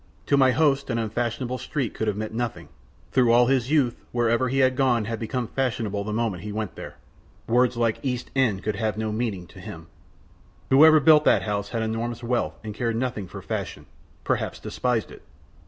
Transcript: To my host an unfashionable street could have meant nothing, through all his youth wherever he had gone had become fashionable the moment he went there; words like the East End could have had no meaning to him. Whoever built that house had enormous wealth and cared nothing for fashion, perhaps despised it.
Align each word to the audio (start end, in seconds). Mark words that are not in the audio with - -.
To 0.25 0.35
my 0.35 0.49
host 0.49 0.89
an 0.89 0.97
unfashionable 0.97 1.59
street 1.59 1.93
could 1.93 2.07
have 2.07 2.17
meant 2.17 2.33
nothing, 2.33 2.69
through 3.11 3.31
all 3.31 3.45
his 3.45 3.69
youth 3.69 4.03
wherever 4.11 4.49
he 4.49 4.57
had 4.57 4.75
gone 4.75 5.05
had 5.05 5.19
become 5.19 5.45
fashionable 5.47 6.03
the 6.03 6.11
moment 6.11 6.41
he 6.41 6.51
went 6.51 6.73
there; 6.75 6.95
words 7.45 7.77
like 7.77 8.01
the 8.01 8.09
East 8.09 8.31
End 8.35 8.63
could 8.63 8.75
have 8.77 8.95
had 8.95 8.97
no 8.97 9.11
meaning 9.11 9.45
to 9.45 9.59
him. 9.59 9.85
Whoever 10.71 10.99
built 10.99 11.23
that 11.25 11.43
house 11.43 11.69
had 11.69 11.83
enormous 11.83 12.23
wealth 12.23 12.57
and 12.63 12.73
cared 12.73 12.95
nothing 12.95 13.27
for 13.27 13.43
fashion, 13.43 13.85
perhaps 14.23 14.59
despised 14.59 15.11
it. 15.11 15.21